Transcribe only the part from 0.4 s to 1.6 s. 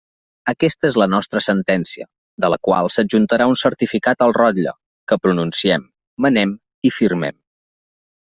Aquesta és la nostra